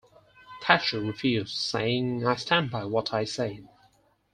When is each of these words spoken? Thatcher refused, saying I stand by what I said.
Thatcher 0.63 0.99
refused, 0.99 1.55
saying 1.55 2.25
I 2.25 2.35
stand 2.35 2.71
by 2.71 2.85
what 2.85 3.13
I 3.13 3.23
said. 3.23 3.69